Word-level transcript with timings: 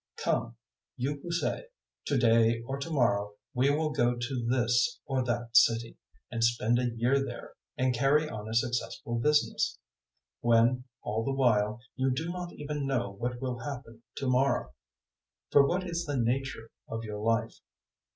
004:013 0.17 0.23
Come, 0.25 0.55
you 0.97 1.19
who 1.21 1.31
say, 1.31 1.65
"To 2.05 2.17
day 2.17 2.59
or 2.61 2.79
to 2.79 2.89
morrow 2.89 3.33
we 3.53 3.69
will 3.69 3.91
go 3.91 4.15
to 4.15 4.45
this 4.49 4.97
or 5.05 5.23
that 5.23 5.55
city, 5.55 5.95
and 6.31 6.43
spend 6.43 6.79
a 6.79 6.89
year 6.95 7.23
there 7.23 7.53
and 7.77 7.93
carry 7.93 8.27
on 8.27 8.49
a 8.49 8.55
successful 8.55 9.19
business," 9.19 9.77
004:014 10.43 10.61
when, 10.61 10.83
all 11.03 11.23
the 11.23 11.31
while, 11.33 11.81
you 11.95 12.09
do 12.09 12.31
not 12.31 12.51
even 12.53 12.87
know 12.87 13.11
what 13.11 13.39
will 13.39 13.59
happen 13.59 14.01
to 14.15 14.25
morrow. 14.27 14.73
For 15.51 15.67
what 15.67 15.87
is 15.87 16.05
the 16.07 16.17
nature 16.17 16.71
of 16.89 17.03
your 17.03 17.19
life? 17.19 17.59